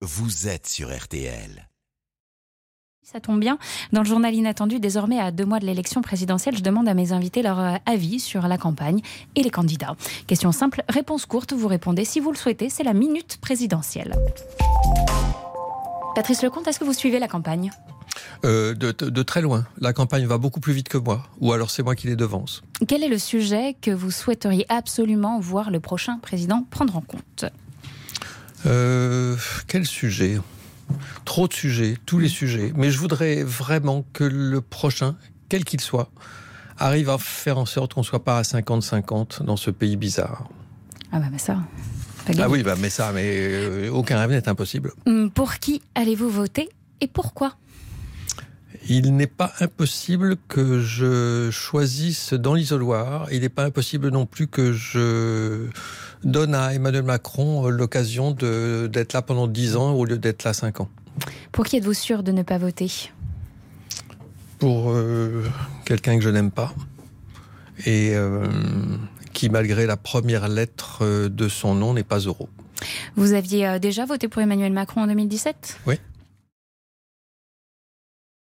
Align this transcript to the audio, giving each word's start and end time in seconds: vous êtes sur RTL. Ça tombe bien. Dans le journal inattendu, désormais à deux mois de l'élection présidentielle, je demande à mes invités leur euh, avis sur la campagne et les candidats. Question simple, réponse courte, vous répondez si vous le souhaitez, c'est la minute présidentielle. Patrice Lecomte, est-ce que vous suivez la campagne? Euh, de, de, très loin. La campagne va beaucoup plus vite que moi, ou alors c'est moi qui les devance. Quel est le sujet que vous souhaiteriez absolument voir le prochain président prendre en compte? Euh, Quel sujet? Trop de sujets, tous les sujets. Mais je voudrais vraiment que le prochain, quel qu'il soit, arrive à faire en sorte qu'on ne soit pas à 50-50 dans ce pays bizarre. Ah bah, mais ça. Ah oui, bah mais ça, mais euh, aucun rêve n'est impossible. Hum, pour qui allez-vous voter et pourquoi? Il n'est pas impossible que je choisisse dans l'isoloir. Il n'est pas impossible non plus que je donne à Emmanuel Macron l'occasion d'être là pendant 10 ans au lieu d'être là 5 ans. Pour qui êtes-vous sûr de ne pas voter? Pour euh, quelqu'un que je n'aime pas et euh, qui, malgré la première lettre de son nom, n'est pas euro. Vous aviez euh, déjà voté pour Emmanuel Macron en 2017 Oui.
vous 0.00 0.46
êtes 0.46 0.68
sur 0.68 0.96
RTL. 0.96 1.68
Ça 3.02 3.20
tombe 3.20 3.40
bien. 3.40 3.58
Dans 3.92 4.02
le 4.02 4.06
journal 4.06 4.34
inattendu, 4.34 4.78
désormais 4.80 5.18
à 5.18 5.30
deux 5.32 5.46
mois 5.46 5.58
de 5.58 5.66
l'élection 5.66 6.02
présidentielle, 6.02 6.56
je 6.56 6.62
demande 6.62 6.88
à 6.88 6.94
mes 6.94 7.12
invités 7.12 7.42
leur 7.42 7.58
euh, 7.58 7.76
avis 7.86 8.20
sur 8.20 8.46
la 8.46 8.58
campagne 8.58 9.00
et 9.34 9.42
les 9.42 9.50
candidats. 9.50 9.96
Question 10.26 10.52
simple, 10.52 10.84
réponse 10.88 11.26
courte, 11.26 11.52
vous 11.52 11.66
répondez 11.66 12.04
si 12.04 12.20
vous 12.20 12.30
le 12.30 12.36
souhaitez, 12.36 12.68
c'est 12.68 12.84
la 12.84 12.92
minute 12.92 13.38
présidentielle. 13.40 14.14
Patrice 16.14 16.42
Lecomte, 16.42 16.68
est-ce 16.68 16.78
que 16.78 16.84
vous 16.84 16.92
suivez 16.92 17.18
la 17.18 17.28
campagne? 17.28 17.72
Euh, 18.44 18.74
de, 18.74 18.92
de, 18.92 19.22
très 19.22 19.40
loin. 19.40 19.66
La 19.80 19.92
campagne 19.92 20.26
va 20.26 20.38
beaucoup 20.38 20.60
plus 20.60 20.72
vite 20.72 20.88
que 20.88 20.98
moi, 20.98 21.24
ou 21.40 21.52
alors 21.52 21.70
c'est 21.70 21.82
moi 21.82 21.96
qui 21.96 22.06
les 22.06 22.16
devance. 22.16 22.62
Quel 22.86 23.02
est 23.02 23.08
le 23.08 23.18
sujet 23.18 23.74
que 23.80 23.90
vous 23.90 24.10
souhaiteriez 24.10 24.66
absolument 24.68 25.40
voir 25.40 25.70
le 25.70 25.80
prochain 25.80 26.18
président 26.18 26.64
prendre 26.70 26.94
en 26.96 27.00
compte? 27.00 27.46
Euh, 28.66 29.36
Quel 29.68 29.84
sujet? 29.86 30.40
Trop 31.26 31.46
de 31.46 31.52
sujets, 31.52 31.98
tous 32.06 32.18
les 32.18 32.28
sujets. 32.28 32.72
Mais 32.74 32.90
je 32.90 32.98
voudrais 32.98 33.44
vraiment 33.44 34.04
que 34.14 34.24
le 34.24 34.62
prochain, 34.62 35.14
quel 35.50 35.64
qu'il 35.64 35.82
soit, 35.82 36.10
arrive 36.78 37.10
à 37.10 37.18
faire 37.18 37.58
en 37.58 37.66
sorte 37.66 37.92
qu'on 37.92 38.00
ne 38.00 38.06
soit 38.06 38.24
pas 38.24 38.38
à 38.38 38.42
50-50 38.42 39.44
dans 39.44 39.58
ce 39.58 39.70
pays 39.70 39.96
bizarre. 39.96 40.48
Ah 41.12 41.18
bah, 41.18 41.26
mais 41.30 41.38
ça. 41.38 41.58
Ah 42.38 42.48
oui, 42.48 42.62
bah 42.62 42.74
mais 42.78 42.90
ça, 42.90 43.12
mais 43.12 43.24
euh, 43.26 43.90
aucun 43.90 44.18
rêve 44.18 44.30
n'est 44.30 44.48
impossible. 44.48 44.92
Hum, 45.06 45.30
pour 45.30 45.54
qui 45.54 45.82
allez-vous 45.94 46.28
voter 46.30 46.68
et 47.00 47.06
pourquoi? 47.06 47.54
Il 48.88 49.16
n'est 49.16 49.26
pas 49.26 49.52
impossible 49.60 50.36
que 50.48 50.80
je 50.80 51.50
choisisse 51.50 52.34
dans 52.34 52.54
l'isoloir. 52.54 53.28
Il 53.32 53.40
n'est 53.40 53.48
pas 53.48 53.64
impossible 53.64 54.08
non 54.10 54.26
plus 54.26 54.46
que 54.46 54.72
je 54.72 55.66
donne 56.24 56.54
à 56.54 56.74
Emmanuel 56.74 57.02
Macron 57.02 57.68
l'occasion 57.68 58.32
d'être 58.32 59.12
là 59.12 59.22
pendant 59.22 59.46
10 59.46 59.76
ans 59.76 59.92
au 59.92 60.04
lieu 60.04 60.18
d'être 60.18 60.44
là 60.44 60.52
5 60.52 60.80
ans. 60.80 60.88
Pour 61.52 61.64
qui 61.64 61.76
êtes-vous 61.76 61.94
sûr 61.94 62.22
de 62.22 62.32
ne 62.32 62.42
pas 62.42 62.58
voter? 62.58 62.90
Pour 64.58 64.90
euh, 64.90 65.44
quelqu'un 65.84 66.16
que 66.16 66.24
je 66.24 66.30
n'aime 66.30 66.50
pas 66.50 66.74
et 67.86 68.14
euh, 68.14 68.46
qui, 69.32 69.48
malgré 69.50 69.86
la 69.86 69.96
première 69.96 70.48
lettre 70.48 71.28
de 71.28 71.48
son 71.48 71.74
nom, 71.74 71.94
n'est 71.94 72.02
pas 72.02 72.18
euro. 72.18 72.48
Vous 73.16 73.32
aviez 73.32 73.66
euh, 73.66 73.78
déjà 73.78 74.04
voté 74.04 74.28
pour 74.28 74.42
Emmanuel 74.42 74.72
Macron 74.72 75.02
en 75.02 75.06
2017 75.06 75.80
Oui. 75.86 75.96